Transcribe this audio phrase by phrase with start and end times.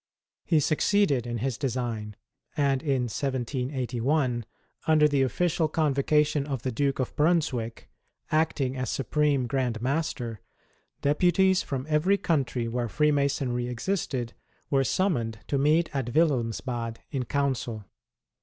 [0.45, 2.15] He succeeded in his design,
[2.57, 4.45] and in 1781,
[4.87, 7.87] under the official convocation of the Duke of Brunswick,
[8.31, 10.41] acting as Supreme Grand Master,
[11.03, 14.33] deputies from every country where Freemasonry existed
[14.71, 17.85] were summoned to meet at Wilhelmsbad in council.